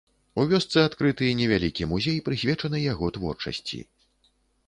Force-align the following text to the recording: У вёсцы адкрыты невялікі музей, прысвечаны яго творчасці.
У 0.41 0.43
вёсцы 0.51 0.77
адкрыты 0.83 1.27
невялікі 1.41 1.83
музей, 1.91 2.17
прысвечаны 2.29 2.77
яго 2.93 3.13
творчасці. 3.19 3.79